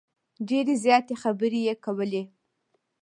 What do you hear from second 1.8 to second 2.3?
کولې.